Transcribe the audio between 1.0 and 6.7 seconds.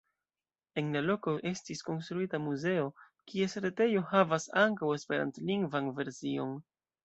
loko estis konstruita muzeo, kies retejo havas ankaŭ esperantlingvan version.